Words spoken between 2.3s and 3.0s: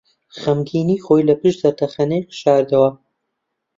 شاردەوە.